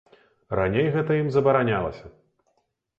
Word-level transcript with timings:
Раней 0.59 0.87
гэта 0.97 1.11
ім 1.21 1.31
забаранялася. 1.37 2.05